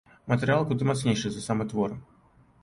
Матэрыял 0.31 0.63
куды 0.71 0.87
мацнейшы 0.91 1.31
за 1.35 1.45
самы 1.49 1.69
твор. 1.75 1.95